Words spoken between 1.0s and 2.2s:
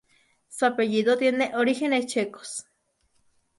tiene orígenes